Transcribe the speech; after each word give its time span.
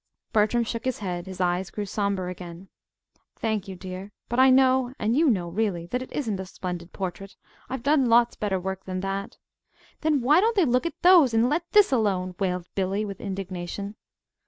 Bertram 0.33 0.63
shook 0.63 0.85
his 0.85 0.97
head. 0.97 1.27
His 1.27 1.39
eyes 1.39 1.69
grew 1.69 1.85
sombre 1.85 2.27
again. 2.27 2.69
"Thank 3.35 3.67
you, 3.67 3.75
dear. 3.75 4.11
But 4.29 4.39
I 4.39 4.49
know 4.49 4.95
and 4.97 5.15
you 5.15 5.29
know, 5.29 5.47
really 5.47 5.85
that 5.85 6.01
it 6.01 6.11
isn't 6.11 6.39
a 6.39 6.45
splendid 6.47 6.91
portrait. 6.91 7.35
I've 7.69 7.83
done 7.83 8.07
lots 8.09 8.35
better 8.35 8.59
work 8.59 8.85
than 8.85 9.01
that." 9.01 9.37
"Then 9.99 10.21
why 10.21 10.41
don't 10.41 10.55
they 10.55 10.65
look 10.65 10.87
at 10.87 10.99
those, 11.03 11.35
and 11.35 11.47
let 11.51 11.69
this 11.73 11.91
alone?" 11.91 12.33
wailed 12.39 12.65
Billy, 12.73 13.05
with 13.05 13.21
indignation. 13.21 13.95